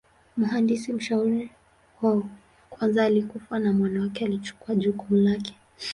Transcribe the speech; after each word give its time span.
Mhandisi 0.37 0.93
mshauri 0.93 1.49
wa 2.01 2.23
kwanza 2.69 3.05
alikufa 3.05 3.59
na 3.59 3.73
mwana 3.73 4.01
wake 4.01 4.25
alichukua 4.25 4.75
jukumu 4.75 5.17
lake. 5.19 5.55